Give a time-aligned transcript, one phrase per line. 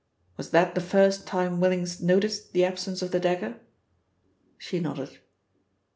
[0.35, 3.59] Was that the first time Willings noticed the absence of the dagger?"
[4.57, 5.19] She nodded.